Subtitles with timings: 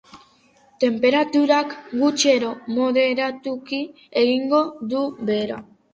[0.83, 3.83] Tenperaturak gutxi edo moderatuki
[4.23, 4.63] egingo
[4.95, 5.61] du behera.